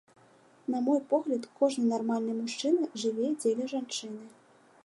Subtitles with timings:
[0.71, 4.25] На мой погляд, кожны нармальны мужчына жыве дзеля жанчыны.